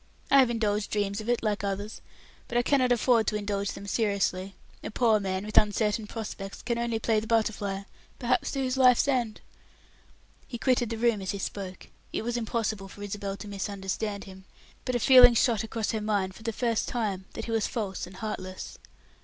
[0.31, 2.01] "I have indulged dreams of it, like others,
[2.47, 6.79] but I cannot afford to indulge them seriously; a poor man, with uncertain prospects can
[6.79, 7.83] only play the butterfly,
[8.17, 9.41] perhaps to his life's end."
[10.47, 11.85] He quitted the room as he spoke.
[12.11, 14.45] It was impossible for Isabel to misunderstand him,
[14.85, 18.07] but a feeling shot across her mind, for the first time, that he was false
[18.07, 18.79] and heartless.